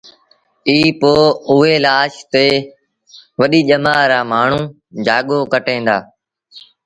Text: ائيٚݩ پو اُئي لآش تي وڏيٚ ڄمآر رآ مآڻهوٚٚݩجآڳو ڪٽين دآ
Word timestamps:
ائيٚݩ 0.67 0.95
پو 0.99 1.13
اُئي 1.49 1.75
لآش 1.85 2.13
تي 2.31 2.47
وڏيٚ 3.39 3.67
ڄمآر 3.69 4.03
رآ 4.11 4.19
مآڻهوٚٚݩجآڳو 4.31 5.39
ڪٽين 5.53 5.81
دآ 5.87 5.97